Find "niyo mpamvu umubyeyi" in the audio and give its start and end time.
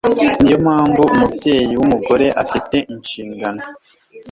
0.41-1.73